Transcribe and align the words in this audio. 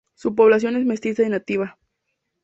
Su 0.15 0.33
población 0.33 0.75
es 0.77 0.83
mestiza 0.85 1.21
y 1.21 1.29
nativa. 1.29 1.77